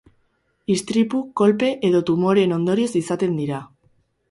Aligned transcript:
Istripu, 0.75 1.19
kolpe 1.41 1.69
edo 1.91 2.03
tumoreen 2.09 2.57
ondorioz 2.59 2.91
izaten 3.03 3.39
dira. 3.45 3.63